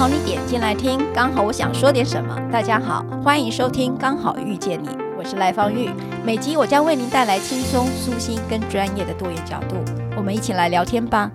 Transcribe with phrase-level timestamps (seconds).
[0.00, 2.34] 好你点进来听，刚好我想说点什么。
[2.50, 4.88] 大家好，欢迎收听《刚好遇见你》，
[5.18, 5.90] 我是赖芳玉。
[6.24, 9.76] 每集我将为您带来轻松、舒心跟专业的多元角度，
[10.16, 11.30] 我们一起来聊天吧。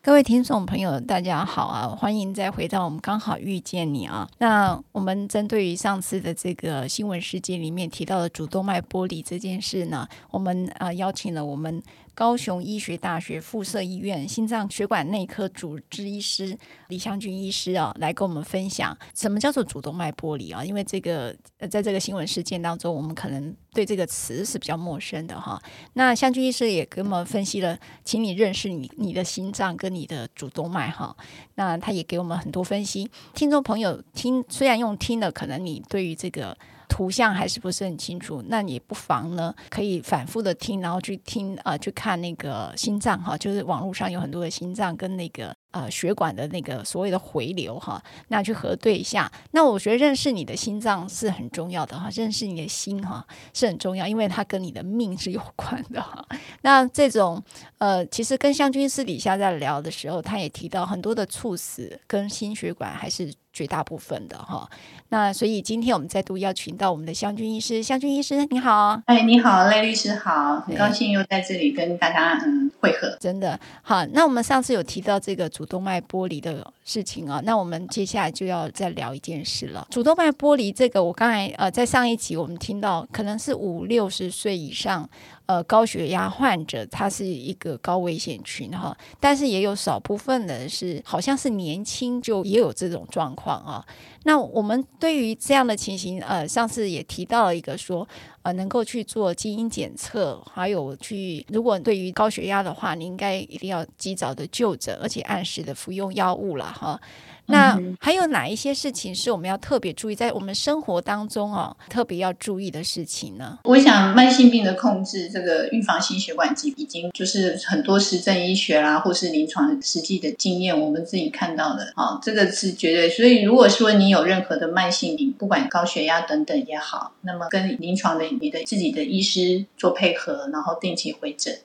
[0.00, 1.88] 各位听众朋友，大家好啊！
[1.88, 4.28] 欢迎再回到我们刚好遇见你啊。
[4.38, 11.82] 那我们针对于上次的这个新闻事件里面提到的主动脉剥离这件事呢，我们啊邀请了我们。
[12.14, 16.56] 高雄医学大学附设医院心脏血管内科主治医师
[16.88, 20.64] 李香君医师啊，来跟我们分享什么叫做主动脉剥离啊？
[20.64, 25.60] 因为这个呃在这个新闻事件当中，我们可能对这个词是比较陌生的哈。
[25.94, 31.16] 那香君医师也跟我们分析了，请你认识你你的心脏跟你的主动脉哈。
[31.56, 36.56] 那他也给我们很多分析，听众朋友听虽然用听的，可能你对于这个。
[36.94, 49.28] 图像还是不是很清楚，那你不妨呢，可以反复的听，然后去听啊、去看那个心脏哈，就是网络上有很多的心脏跟那个呃血管的那个所谓的回流哈，那去核对一下。
[49.50, 56.24] 那我觉得认识你的心脏是很重要的哈，认识你的心哈是很重要，因为它跟你的命是有关的哈。
[56.62, 57.42] 那这种
[57.78, 63.34] 呃，其实跟香君私底下在聊的时候，他也提到很多的猝死跟心血管还是。
[63.54, 64.68] 绝大部分的哈，
[65.10, 74.04] 那所以今天我们再度邀请到我们的湘军医师，湘军医师你好，哎你好，赖律师好，很高兴又在这里跟大家嗯会合，真的好。
[74.06, 79.86] 那我们上次有提到这个主动脉剥离的事情啊，那我们接下来就要再聊一件事了。
[79.88, 85.08] 主动脉剥离这个，我刚才呃在上一集我们听到，可能是五六十岁以上。
[85.46, 93.84] 呃，高血压患者他是一个高危险群哈，但是也有少部分的是，好像是年轻就也有这种状况啊。
[94.24, 98.08] 那我们对于这样的情形，呃，上次也提到了一个说，
[98.44, 107.00] 呃，能够去做基因检测，还有去，如果对于高血压的话，你应该一定要及早的就诊，而且按时的服用药物了哈。
[107.46, 113.58] 那还有哪一些事情是我们要特别注意，在我们生活当中哦，特别要注意的事情呢？
[113.64, 123.10] 我想慢性病的控制，这个预防心血管疾病，已经就是很多实证医学啦，或是临床实际的经验，我们自己看到的，啊，这个是绝对。
[123.10, 131.60] 所以如果说你有任何的慢性病，不管高血压等等也好，那么跟临床的你的自己的医师做配合，然后定期回诊。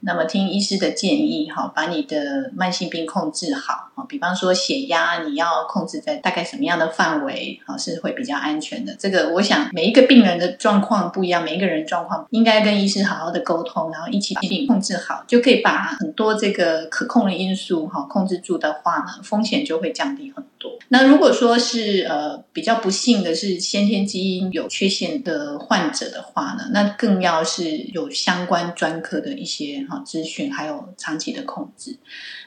[0.00, 8.94] 那么听医师的建议，哈，把你的慢性病控制好，啊，比方说血压，你要控制在大概什么样的范围，啊，是会比较安全的。
[8.96, 20.78] 这个我想每一个病人的状况不一样，每一个人状况应该跟医师好好的沟通，然后一起把病控制好，就可以把很多这个可控的因素，哈，控制住的话呢，风险就会降低很多。
[20.90, 29.84] 那如果说是呃比较不幸的是先天基因有缺陷的患者的话呢，那更要是有相关专科的一些。
[29.88, 31.98] 好，资讯还有长期的控制。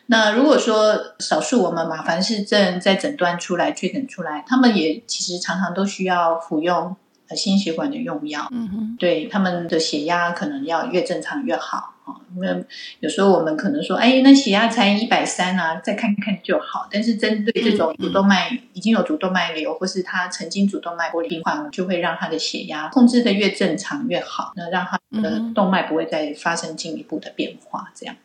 [0.06, 6.96] 那如果说少数我们马凡氏症在诊断出来、确诊出来，他们也其实常常都需要服用
[7.28, 8.47] 呃心血管的用药。
[8.52, 11.91] 嗯哼，对，他们的血压可能要越正常越好。
[12.35, 12.66] 因为
[12.99, 16.88] 有时候我们可能说，哎，那血压才一百三啊，再看看就好。
[16.91, 28.16] 但是针对这种主动脉已经有主动脉瘤，或是他曾经主动脉剥离病患，就会让他的血压控制的越正常越好，那让他的动脉不会再发生进一步的变化，这样。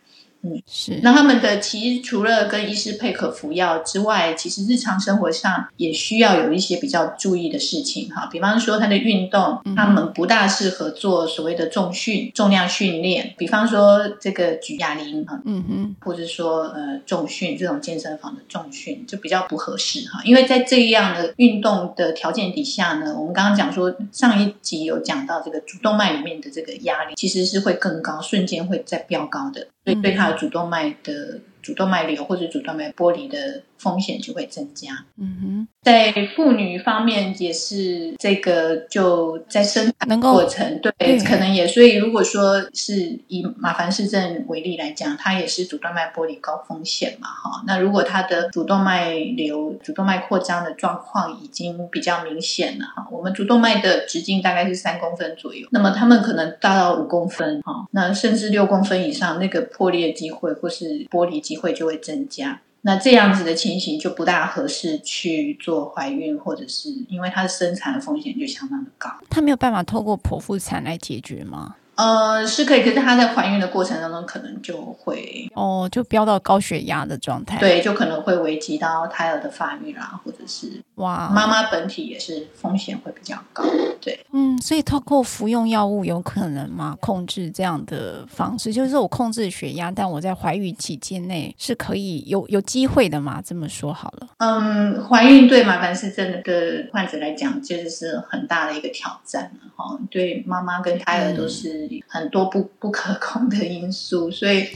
[0.43, 1.01] 嗯，是。
[1.03, 8.29] 那他们的其实除了跟医师配合服药之外，其实日常生活上也需要有一些比较注意的事情哈。
[8.31, 13.35] 比方说他的运动，他们不大适合做所谓的重训、重量训练。
[13.37, 20.21] 比方说这个举哑铃哈，嗯哼，或者说呃重训这种健身房的重训就比较不合适哈。
[20.25, 29.69] 因为在这样的运动的条件底下呢，我们刚刚讲说上一集有讲到这个主动脉里面的这个压力其实是会更高，瞬间会再飙高的。
[29.87, 35.05] 所以对他的主动脉的主动脉瘤或者主动脉剥离的风险就会增加。
[35.19, 41.67] 嗯哼，在妇女方面也是这个，就在生产过程，对，可能也。
[41.67, 47.63] 所以如果说是以马凡氏症为例来讲，它也是主动脉剥离高风险嘛，哈。
[47.67, 62.61] 那如果它的主动脉瘤、主动脉扩张的状况已经比较明显了，哈，我们主动脉的直径大概是三公分左右，那么他们可能大到五公分，哈，那甚至六公分以上，那个破裂机会或是剥离机会就会增加。
[62.87, 69.11] 那这样子的情形就不大合适去做怀孕，或者是因为她的生产的风险就相当的高。
[69.29, 71.75] 她没有办法透过剖腹产来解决吗？
[71.97, 77.59] 呃，是可以，可是她在怀孕的过程当中可能就会哦，就飙到高血压的状态。
[77.59, 83.65] 对，就可能会危及到胎儿的发育啦，或者是哇，妈妈本体也是风险会比较高。
[84.01, 86.97] 对，嗯，所以透过服用药物有可能吗？
[87.01, 93.41] 控制这样的方式，就是我控制血压，但我在怀孕期间内是可以有有机会的嘛？
[93.43, 94.29] 这么说好了。
[94.39, 99.99] 嗯，怀孕对马凡氏症的患者来讲，其实是很大的一个挑战哈。
[100.11, 104.67] 对妈妈跟胎儿都是很多不不可控的因素，所以。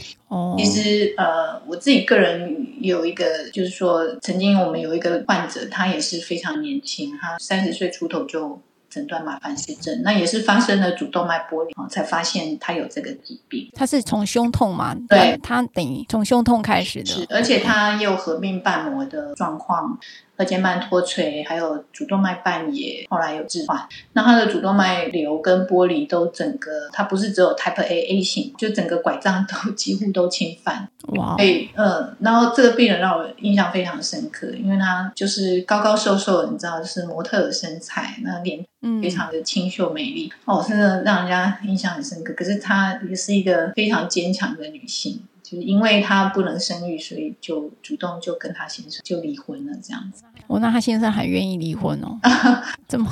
[0.57, 8.57] 其实，呃，我自己个人有一个，就是说，曾经我们有一个患者，他也是非常年轻，他三十岁出头就
[8.91, 13.71] 诊断马凡氏症，那也是发生了主动脉剥离，才发现他有这个疾病。
[13.73, 14.93] 他是从胸痛嘛？
[15.07, 19.97] 对，他等于从胸痛开始的，是，而且他又合并瓣膜的状况。
[20.37, 23.79] 二尖瓣脱垂，还有主动脉瓣也后来有置换。
[24.13, 30.89] 那他的主动脉瘤跟剥离都整个，他不是只有 Type A A 型，就整个拐杖都几乎都侵犯。
[31.09, 31.35] 哇！
[31.35, 38.65] 所以，嗯，然后这个病人让我印象非常深刻，因为他就是高高瘦瘦，你知道，是模特的身材，那脸
[39.01, 42.33] 非常的清秀美丽，嗯、哦，真的让人家印象很深刻。
[42.33, 45.21] 可是她也是一个非常坚强的女性。
[45.43, 50.23] 就是因为她不能生育，所以就主动就跟她先生就离婚了，这样子。
[50.47, 52.17] 哦，那她先生还愿意离婚哦？
[52.87, 53.11] 这么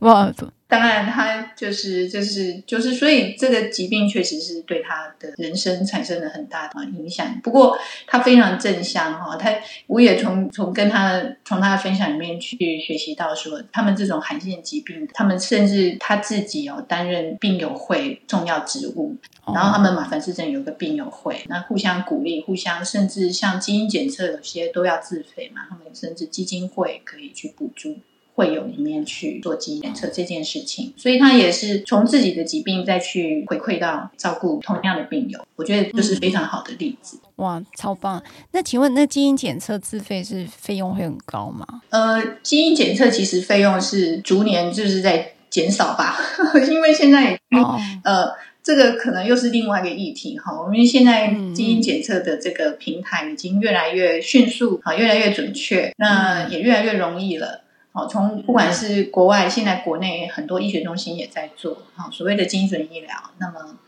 [0.00, 0.30] 哇？
[0.66, 7.38] 当然，他就是就是就是，所以这个疾病确实是对他的人生产生了很大的影响。
[7.42, 9.54] 不过他非常正向哈，他
[9.86, 19.14] 我也从从跟他从他的分享里面去学习到说，他们这种罕见疾病，他们甚至他自己有担任病友会重要职务，
[19.46, 27.98] 然后他们马凡氏症有个病友会，那互相鼓励，互相甚至像基因检测有些都要自费嘛，他们甚至基金会可以去补助。
[28.34, 37.18] 会有里面去做基因检测这件事情，所以他也是从自己的疾病再去回馈到照顾同样的病友，我觉得这是非常好的例子。
[37.22, 38.22] 嗯、哇，超棒！
[38.52, 41.64] 那请问，那基因检测自费是费用会很高吗？
[41.90, 46.16] 呃，基因检测其实费用是逐年就是在减少吧，
[46.68, 48.32] 因为现在、哦、呃，
[48.64, 50.52] 这个可能又是另外一个议题哈。
[50.60, 57.62] 我们现在基因检测的这个平台已经越来越迅速，啊，越来越准确，那也越来越容易了。
[57.96, 63.10] 好，从不管是国外，现在国内很多医学中心也在做，好，所谓的精准医疗。
[63.38, 63.78] 那么，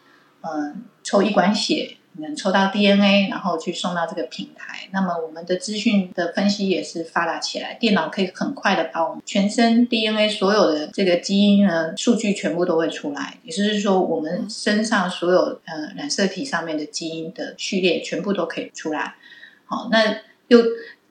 [0.42, 4.88] 嗯，抽一管血能抽到 DNA，然后去送到这个平台。
[4.92, 13.38] 那么，我们的资讯的分析也是发达起来，电脑可以很快的把我们全身 DNA 所有的这个基因呢数据全部都会出来。
[13.42, 19.16] 也就是说，我们身上所有呃染色体上面的基因的序列全部都可以出来。
[19.64, 20.60] 好，那又。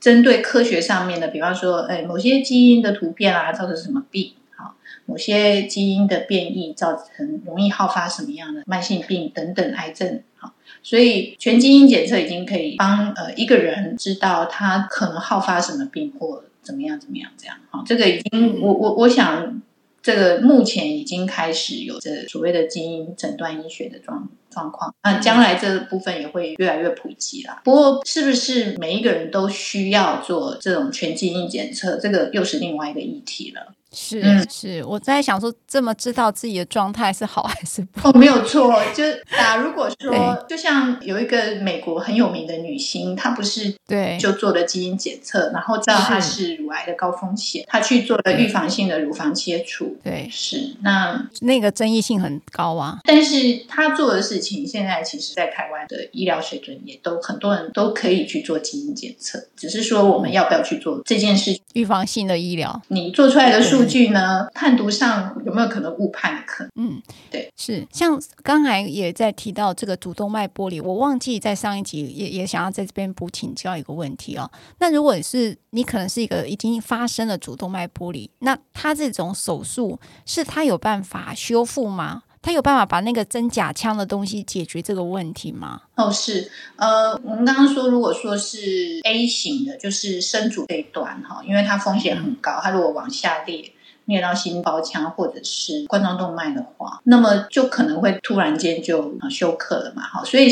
[0.06, 4.34] 针对科学上面的，比方说，哎，某些基因的突变啊，造成什么病？
[4.56, 4.75] 好，
[5.07, 10.22] 某些基因的变异造成容易好发什么样的慢性病等等癌症。
[10.38, 10.54] 好，
[10.84, 17.58] 所以全基因检测已经可以帮呃一个人知道他可能好发什么病或怎么样怎么样这样。
[17.72, 19.60] 好，这个已经我我我想。
[20.06, 27.60] 这个目前已经开始有这所谓的基因诊断医学的状状况，那将来这部分也会越来越普及啦。
[27.63, 33.74] 不过，是不是每一个人都需要做这种全基因检测，这个又是另外一个议题了。
[33.96, 38.10] 是、嗯、是，我在想说，这么知道自己的状态是好还是不好？
[38.10, 39.04] 哦，没有错，就
[39.38, 49.98] 啊，如果说，就像有一个美国很有名的女星，她不是对就做了基因检测，然后知道她是乳癌的高风险，她去做了预防性的乳房切除。
[50.04, 53.00] 对，是那那个争议性很高啊。
[53.06, 61.58] 但是她做的事情，现在其实，在台湾的医疗水准也都很多人都可以去做基因检测，只是说我们要不要去做这件事？
[61.74, 63.85] 预防性的医疗，你做出来的数。
[63.86, 64.48] 据呢？
[64.54, 66.72] 判读上有没有可能误判的可能？
[66.75, 67.01] 嗯，
[67.32, 74.50] 对，是像刚才也在提到这个主动脉剥离，我忘记在上一集也也想要在这边补请教一个问题哦。
[74.80, 82.24] 那如果是你可能是一个已经发生了主动脉剥离，那他这种手术是他有办法修复吗？
[82.42, 85.82] 他有办法把那个真假枪的东西解决这个问题吗？
[85.96, 93.72] 哦，是，呃，我们刚刚说，如果说是 A 型的，就是生主这一段哈，因为它风险很高，它如果往下裂。
[94.06, 100.48] 灭到心包腔或者是冠状动脉的话，那么就可能会突然间就休克了嘛，好，所以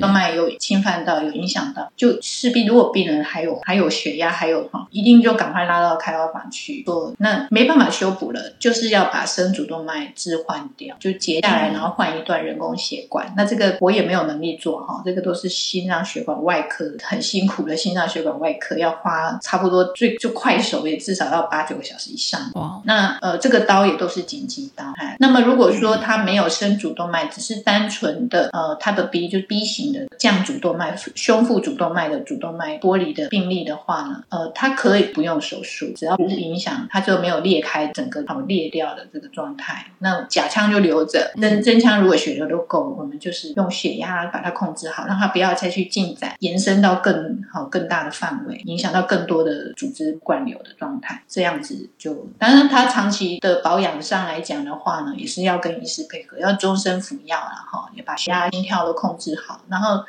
[0.00, 13.32] 动脉有侵犯到，有影响到，就势必如果病人还有还有血压，还有哈，一定就赶快拉到开刀房去做，那没办法修补了，就是要把生主动脉置换掉，就截下来，然后换一段人工血管。
[13.36, 22.50] 那这个我也没有能力做哈，这个都是心脏血管外科很辛苦的心脏血管外科，要花差不多最就快手也至少要八九个小时以上。
[22.54, 22.95] 哇，那。
[22.96, 24.84] 那呃，这个刀也都是紧急刀。
[25.18, 41.32] 那么如果说他没有升主动脉，只是单纯的呃，他的 B 就是 B 型的降主动脉、胸腹主动脉的主动脉剥离的病例的话呢，呃，他可以不用手术，只要不是影响，他就没有裂开整个好裂掉的这个状态，那假腔就留着。
[41.38, 51.22] 真真腔如果血流都够，我们就是用血压把它控制好，让它不要再去进展，延伸到更好更大的范围，影响到更多的组织灌流的状态。
[51.28, 59.60] 这样子就，当然他长期的保养上来讲的话呢，也是要跟医师配合，要终身服药，然后也把血压、心跳都控制好。
[59.68, 60.04] 然后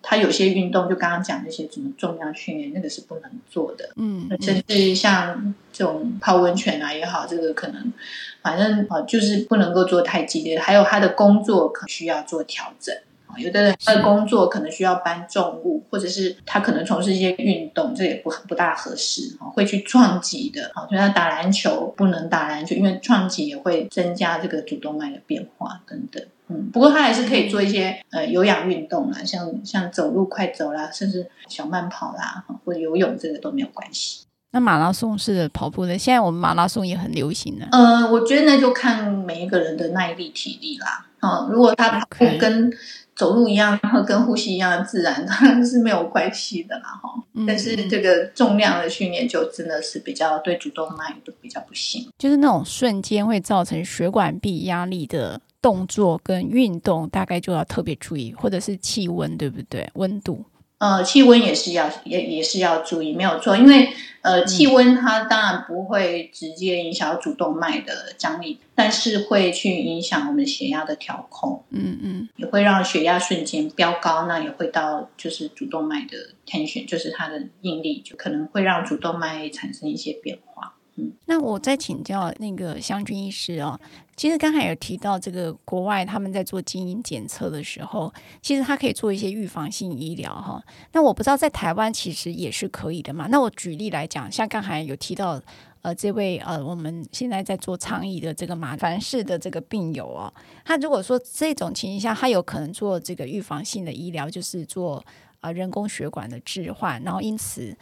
[0.00, 3.90] 他有些运动，就刚刚讲那些什么重量训练，那个是不能做的。
[3.96, 7.92] 嗯，甚至像这种泡温泉啊也好，这个可能
[8.40, 10.58] 反正啊就是不能够做太激烈。
[10.58, 12.96] 还有他的工作可需要做调整。
[13.38, 20.70] 有的人他的工作可能需要搬重物，或者是他可能从事一些运动，这也不不大合适哈，会去撞击的。
[20.74, 26.24] 好，所以他打篮球不能打篮球，因为撞击也会增加这个主动脉的变化等等。
[26.48, 34.24] 嗯，不过他还是可以做一些呃有氧运动啦，像像走路快走啦，甚至小慢跑啦，或者游泳，这个都没有关系。
[34.54, 35.96] 那马拉松式的跑步呢？
[35.96, 37.66] 现在我们马拉松也很流行的。
[37.72, 41.06] 呃，我觉得那就看每一个人的耐力、体力啦。
[41.20, 42.70] 啊，如果他跑步跟
[43.14, 47.10] 走路一样，然后跟呼吸一样的自然，当然是没有关系的啦，哈。
[47.46, 59.88] 但是这个重量的训练就真的是比较对主动脉都比较不行，就是那种瞬间会造成血管壁压力的动作跟运动，大概就要特别注意，或者是气温，对不对？
[59.94, 60.44] 温度。
[60.82, 63.88] 呃，气温也是要也也是要注意，没有错，因为
[64.22, 80.74] 呃，气温它当然不会直接影响主动脉的张力，但是会去影响我们血压的调控，嗯嗯，也会让血压瞬间飙高，那也会到就是主动脉的 tension，就是它的应力，就可能会让主动脉产生一些变化。
[80.96, 83.78] 嗯，那我再请教那个湘军医师哦。
[84.22, 90.62] 其实刚才有提到这个国外他们在做基因检测的时候，其实他可以做一些预防性医疗哈。
[90.92, 93.26] 那我不知道在台湾其实也是可以的嘛。
[93.32, 95.42] 那我举例来讲，像刚才有提到
[95.80, 100.32] 呃这位呃我们现在在做倡议的这个马凡氏的这个病友哦，
[100.64, 105.04] 他如果说这种情形下，他有可能做这个预防性的医疗，就是做
[105.40, 107.76] 呃人工血管的置换，然后因此。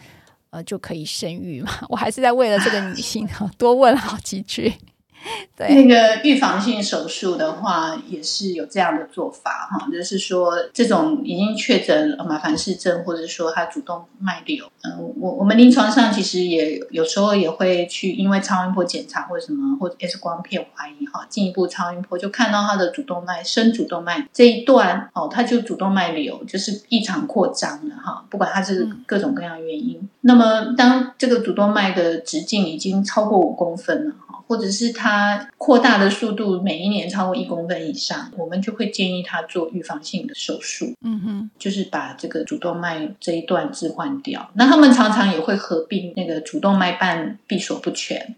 [0.52, 1.70] 呃，就可以生育嘛？
[1.88, 4.72] 我还是在为了这个女性多问了好几句。
[5.56, 34.14] 对，那个预防性手术的话，也是有这样的做法哈，就是说这种已经确诊马凡氏症，或者说他主动脉瘤，嗯，我我们临床上其实也有时候也会去，因为超音波检查或者什么，或者 X 光片怀疑哈，进一步超音波就看到他的主动脉升主动脉这一段哦，他就主动脉瘤就是异常扩张了哈，不管它是各种各样的原因，嗯、那么当这个主动脉的直径已经超过五公分了。
[34.50, 40.92] 或者是它扩大的速度每一年超过一公分以上，我们就会建议他做预防性的手术。
[41.02, 44.50] 嗯哼，就是把这个主动脉这一段置换掉。
[44.54, 48.34] 那他们常常也会合并那个主动脉瓣闭锁不全。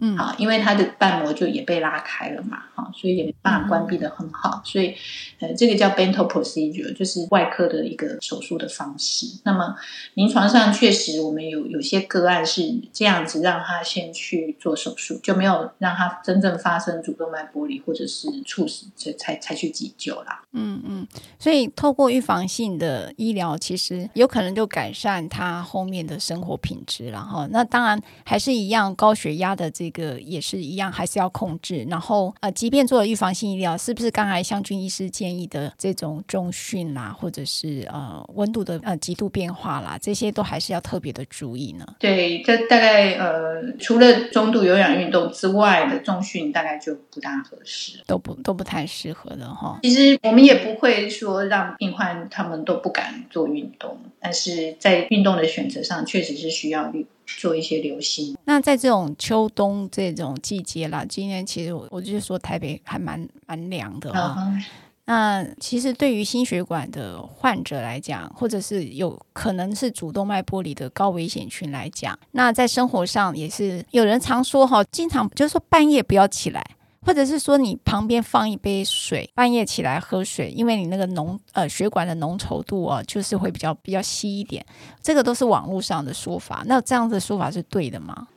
[0.00, 4.94] 嗯，好，因为它的瓣膜就也被拉开了嘛，哈，所以也没办法关闭的很好，所以，
[5.38, 9.26] 呃，这个叫 bento procedure，就是外科的一个手术的方式。
[9.44, 9.74] 那么
[10.14, 20.42] 临床上确实我们有有些个案是这样子，让他先去做手术，就没有让他真正发生主动脉剥离或者是猝死，才才才去急救啦。
[20.52, 21.06] 嗯嗯，
[21.38, 27.46] 所以透过预防性的医疗，其实有可能就改善他后面的生活品质了哈。
[27.50, 30.00] 那当然还是一样高血压的这个。
[30.00, 31.84] 这个也是一样，还是要控制。
[31.90, 41.84] 然后呃，即便做了预防性医疗，是不是刚才向军医师建议的这种重训啦，或者是呃温度的呃极度变化啦，这些都还是要特别的注意呢？
[41.98, 49.80] 对，这大概呃，除了中度有氧运动之外的重训，大概就不大合适，都不都不太适合的哈。
[49.82, 56.92] 其实我们也不会说让病患他们都不敢做运动，但是在运动的选择上，确实是需要
[57.38, 58.36] 做一些流心。
[58.44, 64.36] 那在这种秋冬这种季节啦，今天其实我我就是说台北还蛮蛮凉的啊。
[64.38, 64.64] Uh-huh.
[65.06, 76.64] 那其实对于心血管的患者来讲，或者是有可能是主动脉剥离的高危险群来讲，那在生活上也是有人常说哈，经常就是说半夜不要起来。
[77.06, 84.64] 或者是说你旁边放一杯水，半夜起来喝水，因为你那个浓呃血管的浓稠度啊，就是会比较比较稀一点，
[85.02, 86.62] 这个都是网络上的说法。
[86.66, 88.28] 那这样子的说法是对的吗？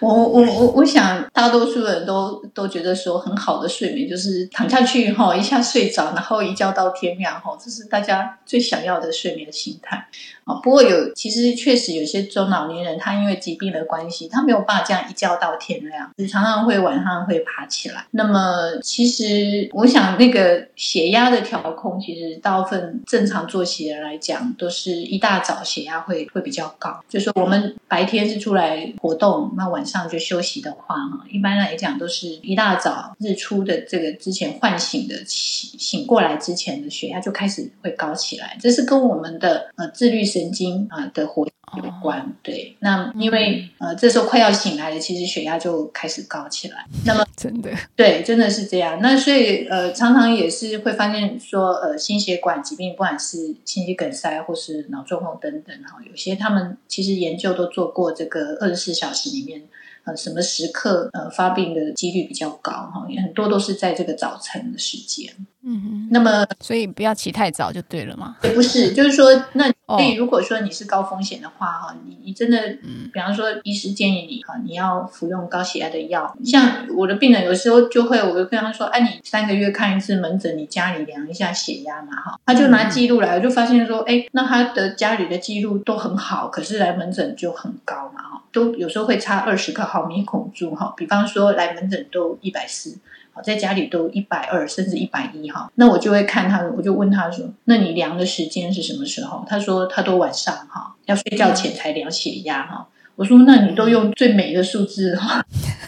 [0.00, 10.06] 我我我我想大多数人都都觉得说很好的睡眠就是躺下去哈一下睡着，然后一觉到天亮哈，这是大家最想要的睡眠形态
[10.44, 10.54] 啊。
[10.62, 18.06] 不过有其实确实有些中老年人他因为疾病的关系，他没有办法这样一觉到天亮，常常会晚上会爬起来。
[18.12, 27.02] 那么其实我想那个血压的调控，其实大部分正常作息的人来讲，都是一大早血压会会比较高。
[27.08, 42.34] 就是我们白天是出来活动，那晚上就休息的话，哈，一般来讲都是一大早日出的这个之前唤醒的醒醒过来之前的血压就开始会高起来，这是跟我们的呃自律神经啊的活有关。
[42.42, 46.84] 对，那因为呃这时候快要醒来了，其实血压就开始高起来。
[47.06, 48.98] 那么 真的对，真的是这样。
[49.00, 59.62] 那所以呃常常也是会发现说呃心血管疾病，不管是心肌梗塞或是脑中风等等哈，有些他们其实研究都做过这个二十四小时里面。
[60.06, 63.06] 呃，什么时刻呃发病的几率比较高哈？
[63.08, 65.32] 也很多都是在这个早晨的时间。
[65.64, 66.08] 嗯哼。
[66.10, 68.36] 那么，所以不要起太早就对了嘛？
[68.42, 76.36] 也不是，就是说，那所以如果说你是高风险的话哈，你你真的，嗯，比方说医师建议你哈，你要服用高血压的药。
[76.44, 82.38] 像我的病人有时候就会，我就跟他说，哎，你三个月看一次门诊，你家里量一下血压嘛哈。
[82.46, 88.42] 他就拿记录来，我就发现说，哎，那他的家里的记录都很好，可是来门诊就很高嘛哈。
[88.52, 92.98] 都有时候会差二十个毫米汞柱哈，比方说来门诊都一百四，好，
[93.42, 99.44] 在家里都一百二甚至一百一哈，那我就会看他，我就问他说，那你量的时间是什么时候？
[99.48, 102.88] 他说他都晚上哈，要睡觉前才量血压哈。
[103.16, 105.44] 我说那你都用最美的数字哈，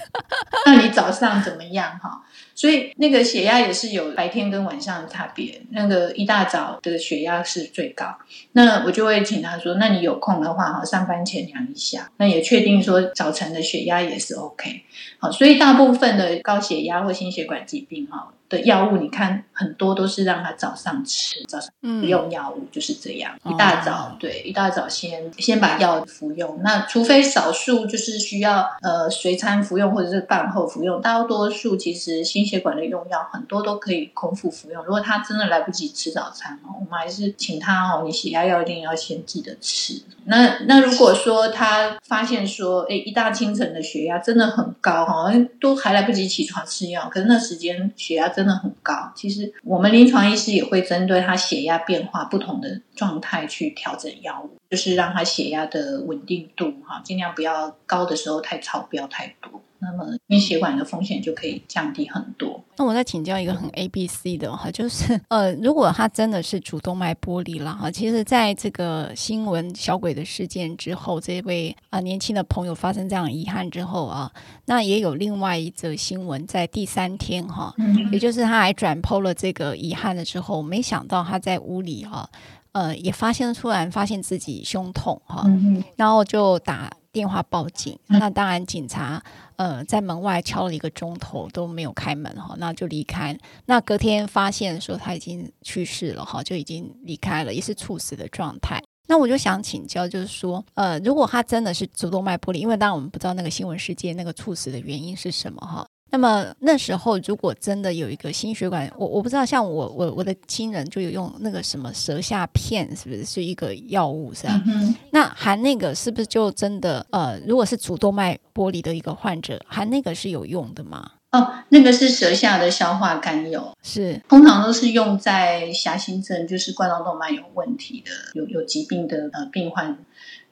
[0.67, 2.23] 那你早上怎么样哈？
[2.57, 5.61] 所以那个血压也是有白天跟晚上的差别。
[5.71, 8.17] 那个一大早的血压是最高，
[8.53, 12.11] 那我就会请他说：“那你有空的话，哈，上班前量一下。
[12.17, 14.83] 那也确定说早晨的血压也是 OK。
[15.19, 23.33] 好，所以大部分的高血压或心血管疾病，哈。”的药物，你看很多都是让他早上吃，早上服用药物就是这样。
[23.45, 26.61] 嗯、一大早，哦、对，一大早先先把药服用。
[26.63, 34.85] 那除非少数就是需要呃随餐服用或者是饭后服用，大多数其实心血管的用药很多都可以空腹服用。
[34.85, 40.01] 如果他真的来不及吃早餐哦，我们还是请他哦，你血压药一定要先记得吃。
[40.29, 48.33] 那那如果说他发现说，哎，一大清晨的血压真的很高哈，都还来不及起床吃药，可是那时间血压。
[48.37, 49.11] 真的很高。
[49.15, 59.63] 其实我们临床医师也会针对他血压变化不同的状态去调整药物，就是让他血压的稳定度哈，尽量不要高的时候太超标太多。
[59.79, 62.63] 那么心血管的风险就可以降低很多。
[62.77, 74.31] 那我再请教一个很 A B C 的哈，就是呃，如果他真的是主动脉剥离了哈，其实在这个新闻小鬼的事件之后，这位啊、呃、年轻的朋友发生这样遗憾之后啊，
[74.67, 82.29] 那也有另外一则新闻在第三天哈，嗯、也就是他还转 PO 了这个遗憾了之后，没想到他在屋里哈，
[82.77, 89.23] 呃，也发现突然发现自己胸痛哈，嗯、然后就打电话报警，那当然警察。
[89.57, 93.35] 呃，在门外敲了一个钟头都没有开门哈，那就离开。
[93.65, 98.79] 那隔天发现说他已经去世了哈，就已经离开了，也是猝死的状态。
[99.09, 105.87] 那我就想请教，就是说，呃，如果他真的是主动脉剥离，因为当然我们不知道那个新闻事件那个猝死的原因是什么哈。
[106.11, 114.63] 那么那时候，如果真的有一个心血管，我我不知道，像我我我的亲人就有用那个什么舌下片，是不是是一个药物是吧？
[114.67, 121.11] 嗯、那含那个是不是就真的呃，如果是主动脉剥离的一个患者，含那个是有用的吗？
[121.33, 129.99] 哦，那个是舌下的消化甘油，是通常都是用在狭心症，就是冠状动脉有问题的有有疾病的呃病患。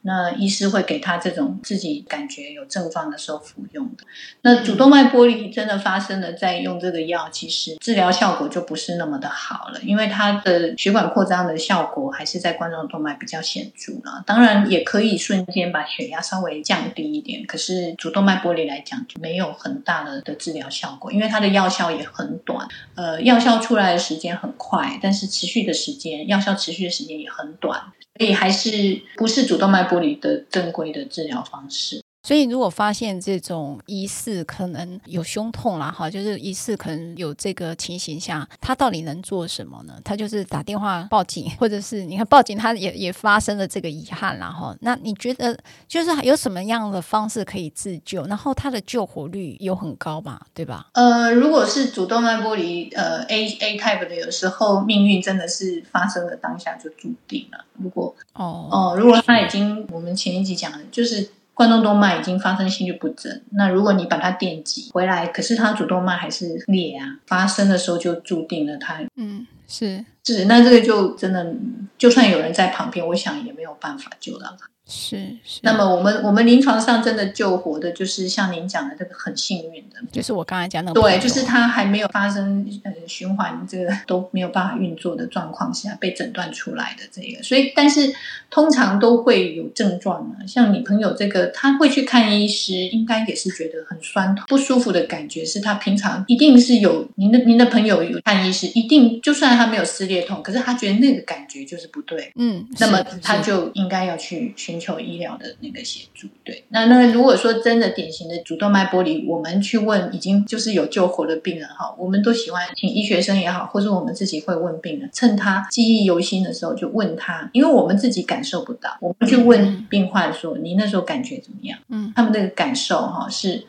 [0.07, 4.05] 那医师会给他这种自己感觉有症状的时候服用的。
[4.43, 14.23] 那主动脉剥离真的发生了，再用这个药，其实治疗效果就不是那么的好了，因为它的血管扩张的效果还是在冠状动脉比较显著了。
[14.27, 27.81] 当然也可以瞬间把血压稍微降低一点，可是主动脉剥离来讲就没有很大的的治疗效果，因为它的药效也很短，呃，药效出来的时间很快，但是持续的时间，药效持续的时间也很短。
[28.19, 32.04] 所以还是不是主动脉剥离的正规的治疗方式。
[32.25, 40.01] 所以如果发现这种疑似可能有胸痛啦，哈，就是疑似可能有这个情形下，他到底能做什么呢？
[40.03, 44.75] 他就是打电话报警，或者是你看报警，他也也发生了这个遗憾啦，哈。
[44.81, 45.55] 那你觉得
[45.87, 48.25] 就是有什么样的方式可以自救？
[48.25, 50.41] 然后他的救活率有很高嘛？
[50.55, 50.87] 对吧？
[50.95, 57.67] 呃，如果是主动脉剥离，呃，A A type 的，有时候命运真的是发生的当下就注定了。
[57.75, 61.29] 如果哦哦，如果他已经，我们前一集讲的就是。
[61.55, 71.55] 冠状动脉已经发生心律不整，那如果你把它电击回来，可是它主动脉还是裂啊，发生的时候就注定了它，嗯，是是，那这个就真的，
[71.97, 74.69] 就算有人在旁边，我想也没有办法救到他。
[74.87, 88.13] 是，是，那么我们我们临床上真的救活的，就是像您讲的这个很幸运的，就是我刚才讲的，对，就是他还没有发生呃循环这个都没有办法运作的状况下被诊断出来的这个，所以但是
[88.51, 104.74] 通常都会有症状啊，像你朋友这个他会去看医师，应该也是觉得很酸痛不舒服的感觉，是他平常一定是有您的您的朋友有看医师，一定就算他没有撕裂痛，可是他觉得那个感觉就是不对，嗯，那么他就应该要去寻。
[104.75, 123.65] 寻求医疗的那个协助，对，那那如果说真的典型的主动脉剥离，我们去问已经就是有救活的病人哈，我们都喜欢请医学生也好，或者我们自己会问病人，趁他记忆犹新的时候就问他，因为我们自己感受不到，我们去问病患说：“你那时候感觉怎么样？”嗯，他们那个感受哈是。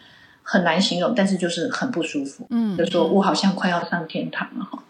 [0.48, 2.46] 很难形容，但是就是很不舒服。
[2.52, 4.84] 嗯，就说我好像快要上天堂了哈，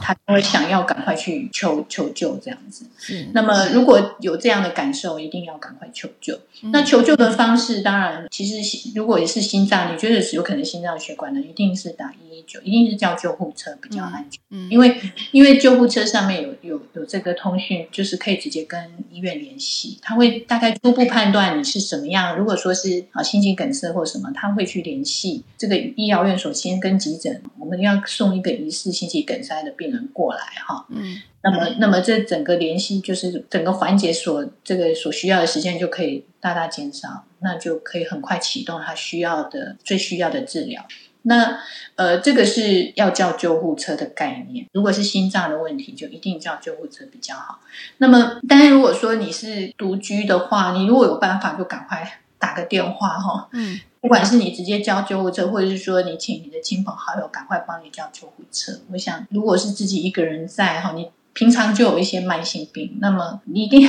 [0.00, 2.86] 他会想要赶快去求求救这样子。
[3.12, 6.34] 嗯，那么如果有这样的感受，一定要赶快求救。
[6.62, 14.40] 嗯，那求救的方式，当然，其实如果也是心脏，你觉得是有可能心脏血管的，一定是打一一九，一定是叫救护车比较安全。
[14.50, 14.96] 嗯，因为
[15.30, 22.36] 因为救护车上面有有有这个通讯，就是可以直接跟医院联系，他会大概初步判断你是什么样。
[22.36, 25.02] 如果说是啊心肌梗塞或什么，他会去联。
[25.02, 30.86] 系这个医疗院所先跟急诊，我们要送一个疑似心肌梗塞的病人过来哈。
[30.90, 40.86] 嗯，那么那么这整个联系就是整个环节所这个所需要的时间就可以大大减少，那就可以很快启动他需要的最需要的治疗。
[41.24, 41.58] 那
[41.94, 44.66] 呃，这个是要叫救护车的概念。
[44.72, 47.60] 如果是心脏的问题，就一定叫救护车比较好。
[47.98, 53.48] 那么，但是如果说你是独居的话，你如果有办法，就赶快打个电话哈。
[53.52, 53.78] 嗯。
[54.02, 63.88] 不管是你直接叫救护车，或者是说你请你的亲朋好友赶快帮你叫救护车，我想如果是自己一个人在哈，你平常就有一些慢性病，那么你一定。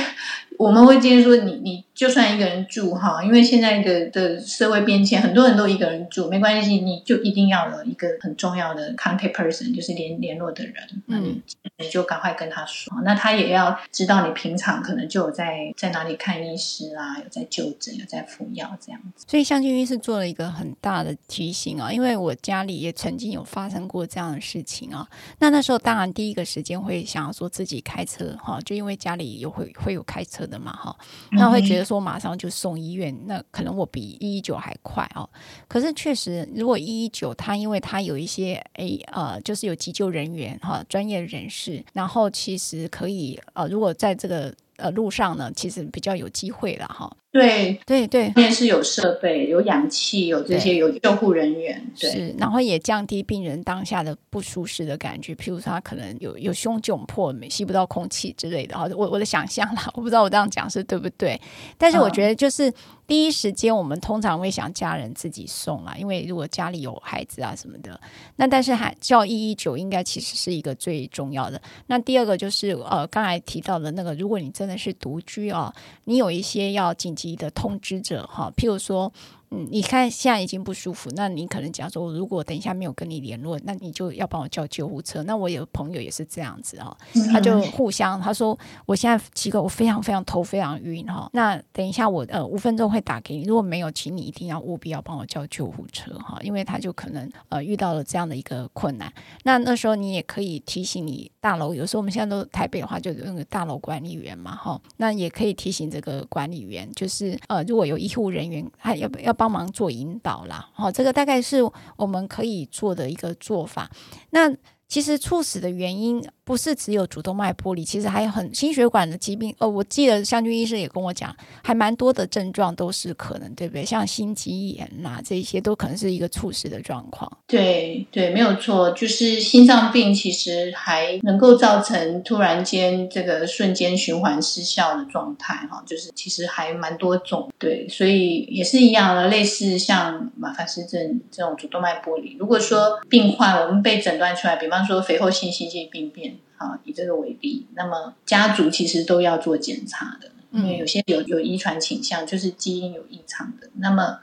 [0.58, 10.74] 我们会建议说你，你你就算一个人住哈，因为现在的的社会变迁，很多人都一个人住，没关系，你就一定要有一个很重要的 contact person，就是联联络的人，
[11.08, 11.42] 嗯你
[11.78, 19.24] 你就赶快跟他说，那他也要知道你平常可能就有在在哪里看医师啊，有在就诊，有在服药这样子。
[19.28, 25.06] 所以向俊医师做了一个很大的提醒啊，因为我家里也曾经有发生过这样的事情啊，
[25.38, 30.43] 那那时候当然第一个时间会想要说自己开车哈，就因为家里有会会有开车。
[30.46, 30.96] 的嘛哈，
[31.32, 35.28] 那会觉得说马上就送医院，那可能我比一一九还快哦。
[35.68, 44.54] 可是确实，如果一一九他因为他有一些诶呃，就是有急救人员哈，专业人士，然后其实可以呃，如果在这个。
[44.76, 47.08] 呃，路上呢，其实比较有机会了哈。
[47.34, 55.34] 对对对，后面是有设备、有氧气、有这些有救护人员，对，是，然后也降低病人当下的不舒适的感觉。
[55.34, 58.88] 譬如说，他可能有有胸窘迫、吸不到空气之类的哈。
[58.96, 61.40] 我我的想象啦，我不知道我这样讲是对不对，
[61.76, 62.70] 但是我觉得就是。
[62.70, 62.74] 嗯
[63.06, 68.00] 第一时间，我们通常会想家人自己送啦，因为如果家里有孩子啊什么的，
[68.36, 71.60] 那但是还叫一一九应该其实是一个最重要的。
[71.86, 75.70] 那第二个就是呃，刚才提到的那个，如果你真的是独居啊，
[76.04, 79.12] 你有一些要紧急的通知者哈，譬如说。
[79.50, 85.22] 嗯，你看现在已经不舒服，那你可能讲说，如果等一下没有跟你联络，那你就要帮我叫救护车。
[85.24, 86.96] 那我有朋友也是这样子哈，
[87.30, 91.28] 他就互相他说，我现在奇怪，我非常非常头非常晕哈。
[91.34, 99.12] 那等一下我呃五分钟会打给你，如果没有，请你一定要务必要帮我叫救护车哈，因为他就可能呃遇到了这样的一个困难。
[99.44, 109.54] 那那时候你也可以提醒你大楼，有时候我们现在都台北的话，就有那个大楼管理员嘛哈，那也可以提醒这个管理员，就是呃如果有医护人员，他要不要帮。
[109.54, 111.58] 忙做引导啦，哈，这个大概是
[111.96, 113.88] 我们可以做的一个做法。
[114.30, 114.52] 那
[114.88, 119.54] 其实猝死的原因不是只有主动脉剥离，其实还有很心血管的疾病。
[119.58, 123.84] 呃，我记得湘军医师也跟我讲，还蛮多的症状都是可能，对不对？
[123.84, 127.30] 像心肌炎呐、啊，这些都可能是一个猝死的状况。
[127.46, 137.50] 对对，没有错，就是心脏病其实还能够造成突然间这个瞬间循环失效的状态，哈，就是其实还蛮多种。
[137.58, 154.20] 对，所以也是一样的，类似像马凡氏症这种主动脉剥离，如果说病患我们被诊断出来，比方说肥厚性心肌病变，啊，以这个为例，那么家族其实都要做检查的，因为有些有有遗传倾向，就是基因有异常的，那么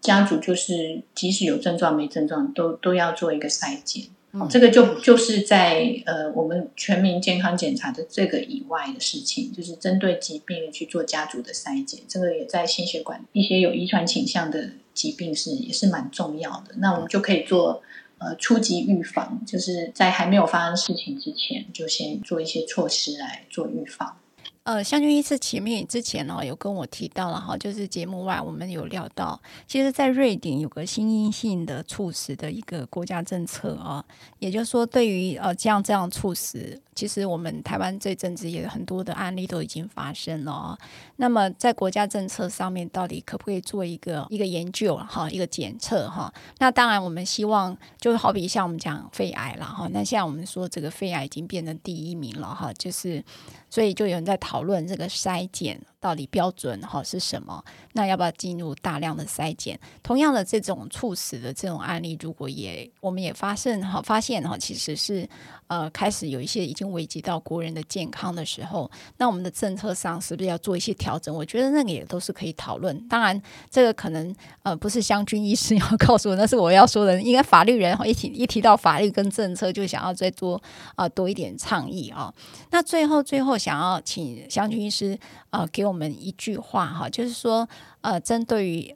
[0.00, 4.04] 家族就是即使有症状没症状，都都要做一个筛检。
[4.32, 16.74] 嗯、这个就就是在呃我们全民健康检查的这个以外的事情，就是针对疾病去做家族的筛检，这个也在心血管一些有遗传倾向的疾病是也是蛮重要的。
[16.78, 17.82] 那我们就可以做。
[18.18, 24.16] 呃，初级预防就是在还没有发生事情之前，就先做一些措施来做预防。
[24.64, 34.02] 呃，湘军医师前面之前呢、哦，有跟我提到了哈，就是节目外我们有聊到，其实，在瑞典有个新阴性的猝死的一个国家政策啊，
[34.38, 40.78] 也就是说，对于呃这样这样猝死，其实我们台湾这阵子也有很多的案例都已经发生了啊。
[41.16, 46.32] 那么在国家政策上面，到底可不可以做一个一个研究哈，一个检测哈？
[46.56, 53.22] 那当然，我们希望就好比像我们讲肺癌了哈，那现在我们说这个肺癌已经变成第一名了哈，就是。
[53.70, 57.60] 所以就有人在讨讨论这个筛检到底标准哈是什么？
[57.94, 59.76] 那要不要进入大量的筛检？
[60.00, 65.28] 同样的这种猝死的这种案例，如果也我们也发现哈，发现哈其实是
[65.66, 71.34] 呃开始有一些已经危及到国人的健康的时候，那我们的政策上是不是要做一些调整？
[71.34, 72.96] 我觉得那个也都是可以讨论。
[73.08, 77.20] 当然，这个可能呃不是湘军医师 要告诉我，那是我要说的。
[77.20, 80.62] 应该法律人一提一提到法律跟政策，就想要再多
[80.94, 82.32] 啊、多一点倡议啊。
[82.70, 83.58] 那最后最后。
[83.64, 85.18] 想要请湘军医师
[85.50, 87.68] 呃给我们一句话哈，就是说
[88.00, 88.94] 呃针对于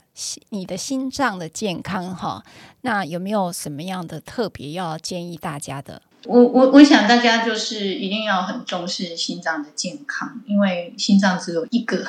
[0.51, 2.43] 你的心脏的健康哈，
[2.83, 6.03] 那有没有什么样的特别要建议大家的？
[6.25, 12.05] 我我我想大家就是一定要很重视心脏的健康，因为心脏只有一个。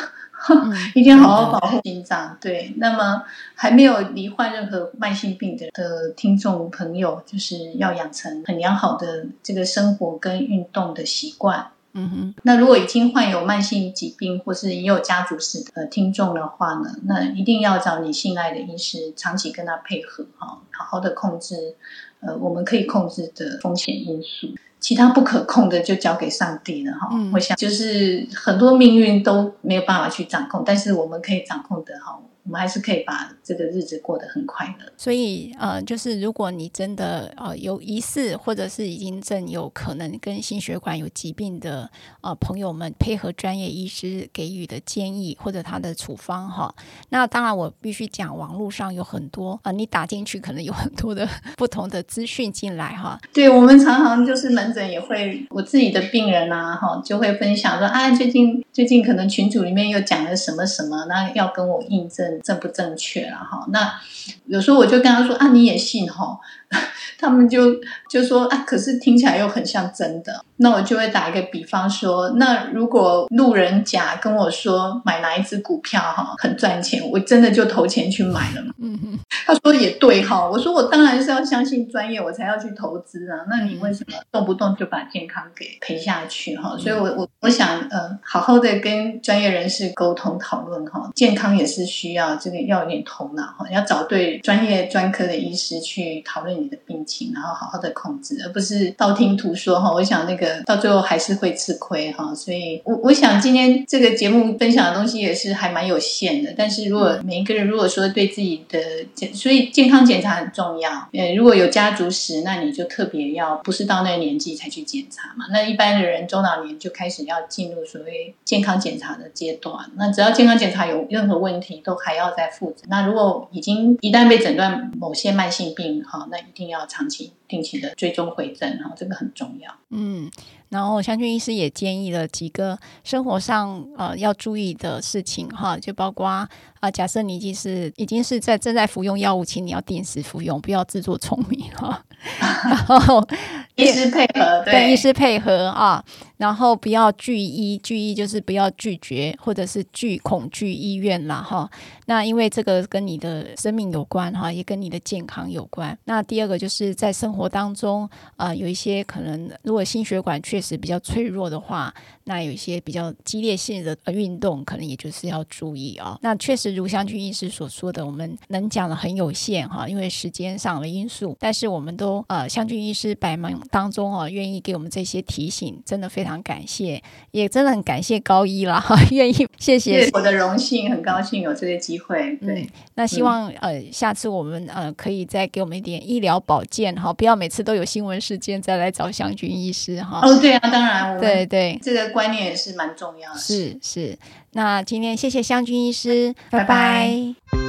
[0.47, 2.37] 嗯、 一定要好好保护心脏。
[2.39, 3.21] 对，那么
[3.55, 11.67] 还没有罹患任何慢性病的的听众朋友，就是要养成很良好的这个生活跟运动的习惯。
[11.93, 12.35] 嗯哼。
[12.43, 21.75] 那如果已经患有慢性疾病或是已有家族史的听众的话呢，那一定要找你信赖的医师，长期跟他配合，哈，好好的控制，
[22.21, 24.49] 呃，我们可以控制的风险因素。
[24.79, 32.17] 其他不可控的就交给上帝了哈，嗯、我想就是很多命运都没有办法去掌控，但是我们可以掌控的哈。
[32.49, 34.91] 我们还是可以把这个日子过得很快乐。
[34.97, 41.87] 所以，呃，就是如果你真的呃有疑似，或者是已经正有可能跟心血管有疾病的
[42.21, 46.73] 呃朋友们，配合专业医师给予的建议或者他的处方哈。
[47.09, 53.19] 那当然，我必须讲，网络上有很多啊、呃，你打进去可能有很多的 不同的资讯进来哈。
[53.31, 62.38] 对，我们常常就是门诊也会，我自己的病人啊哈，就会分享说啊，最近最近可能群组里面又讲了什么什么，那要跟我印证。
[62.43, 63.65] 正不正确了哈？
[63.69, 63.99] 那
[64.45, 66.39] 有时候我就跟他说啊，你也信哈？
[67.19, 67.75] 他们就
[68.09, 70.43] 就说啊，可是听起来又很像真的。
[70.61, 78.61] 那我就会打一个比方说，那如果路人甲跟我说买哪一只股票哈很赚钱，我真的就投钱去买了。
[78.77, 80.47] 嗯嗯，他说也对哈。
[80.49, 83.45] 我说我当然是要相信专业，我才要去投资啊。
[83.49, 86.77] 那你为什么动不动就把健康给赔下去哈？
[86.77, 96.58] 所以我我我想呃，好好的跟专业人士沟通讨论哈，健康也是需要这个要有点头脑哈，要找对专业专科的医师去讨论。
[96.59, 99.91] 你的病情，然后好好的控制，而不是道听途说哈。
[99.93, 102.33] 我想那个到最后还是会吃亏哈。
[102.35, 106.53] 所以，我我想今天这个节目分享的东西也是还蛮有限的。
[106.57, 108.79] 但是如果每一个人如果说对自己的
[109.15, 110.91] 健，所以健康检查很重要。
[111.13, 115.45] 呃，如果有家族史，那你就特别要不是到那个年纪才去检查嘛。
[115.51, 119.75] 那一般的人中老年就开始要进入所谓健康检查的阶段。
[119.95, 122.87] 那只要健康检查有任何问题，都还要再复诊。
[122.89, 129.71] 那如果已经一旦被诊断某些慢性病哈，那一定要长期定期的追踪回诊哈，这个很重要。
[129.89, 130.31] 嗯，
[130.69, 136.47] 然后湘君医师也建议了几个生活上呃要注意的事情哈，就包括啊、
[136.79, 142.03] 呃，假设你已经是已经是在正在服用药物，请你要定时服用，不要自作聪明哈。
[142.87, 143.25] 然后
[143.75, 146.03] 医师配合，对，跟医师配合啊。
[146.35, 151.69] 然后不要拒医，拒医就是不要拒绝或者是拒恐惧医院啦哈。
[152.05, 155.97] 那因为这个跟你的生命有关哈，也跟你的健康有关。
[156.05, 161.93] 那第二个就是在生活当中啊、呃，有一些可能如果心血管确实比较脆弱的话，
[162.25, 166.19] 那有一些比较激烈性的运动，可能也就是要注意啊、哦。
[166.21, 171.37] 那确实如湘军医师所说的，我们能讲的很有限哈，因为时间上的因素。
[171.39, 176.39] 但是我们都呃，湘军医师百忙当中啊，愿意给我们这些提醒，真的非常。
[176.49, 182.35] 感谢，也真的很感谢高一啦，哈， 愿意谢谢，我的荣幸，很高兴有这个机会。
[182.37, 190.21] 对，嗯、那希望、嗯、呃，下次我们呃可以再给我们一点医疗保健哈，不要每次都有新闻事件再来找湘军医师哈。
[190.23, 193.39] 哦，对啊，当然，对对，这个观念也是蛮重要的。
[193.39, 194.17] 是是，
[194.51, 196.65] 那今天谢谢湘君医师，拜拜。
[196.65, 197.59] 拜拜。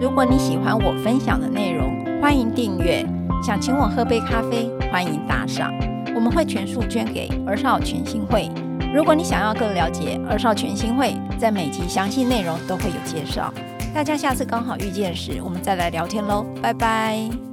[0.00, 3.04] 如果你喜欢我分享的内容，欢迎订阅。
[3.44, 5.72] 想请我喝杯咖啡，欢迎打赏，
[6.14, 8.50] 我们会全数捐给儿少全心会。
[8.94, 13.52] 如果你想要更了解儿少全心会，在每集详细内容都会有介绍。
[13.94, 17.45] 大家下次刚好遇见时，我们再来聊天喽，拜拜。